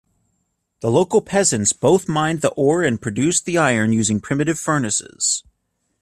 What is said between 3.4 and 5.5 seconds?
the iron using primitive furnaces.